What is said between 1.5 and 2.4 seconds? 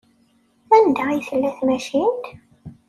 tmacint?